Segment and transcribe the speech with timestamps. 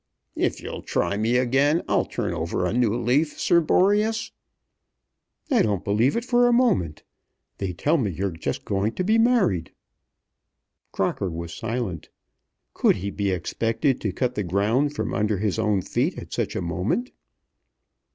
[0.35, 4.31] "If you'll try me again I'll turn over a new leaf, Sir Boreas."
[5.51, 7.03] "I don't believe it for a moment.
[7.59, 9.71] They tell me you're just going to be married."
[10.91, 12.09] Crocker was silent.
[12.73, 16.55] Could he be expected to cut the ground from under his own feet at such
[16.55, 17.11] a moment?